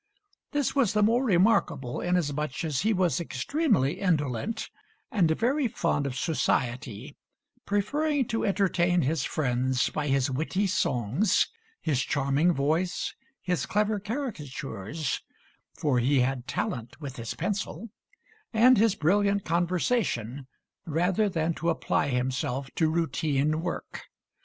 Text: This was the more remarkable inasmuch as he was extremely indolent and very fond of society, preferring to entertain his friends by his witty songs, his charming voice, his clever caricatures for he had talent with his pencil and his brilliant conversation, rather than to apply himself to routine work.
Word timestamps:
This 0.49 0.75
was 0.75 0.93
the 0.93 1.03
more 1.03 1.23
remarkable 1.23 2.01
inasmuch 2.01 2.63
as 2.65 2.81
he 2.81 2.91
was 2.91 3.19
extremely 3.21 3.99
indolent 3.99 4.71
and 5.11 5.29
very 5.29 5.67
fond 5.67 6.07
of 6.07 6.17
society, 6.17 7.15
preferring 7.67 8.25
to 8.29 8.43
entertain 8.43 9.03
his 9.03 9.23
friends 9.25 9.91
by 9.91 10.07
his 10.07 10.31
witty 10.31 10.65
songs, 10.65 11.49
his 11.81 12.01
charming 12.01 12.51
voice, 12.51 13.13
his 13.43 13.67
clever 13.67 13.99
caricatures 13.99 15.21
for 15.75 15.99
he 15.99 16.21
had 16.21 16.47
talent 16.47 16.99
with 16.99 17.17
his 17.17 17.35
pencil 17.35 17.91
and 18.51 18.79
his 18.79 18.95
brilliant 18.95 19.45
conversation, 19.45 20.47
rather 20.87 21.29
than 21.29 21.53
to 21.53 21.69
apply 21.69 22.07
himself 22.07 22.71
to 22.73 22.89
routine 22.89 23.61
work. 23.61 24.05